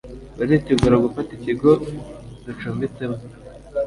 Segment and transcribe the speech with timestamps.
[0.37, 1.71] baritegura gufata ikigo
[2.45, 3.17] ducumbitsemo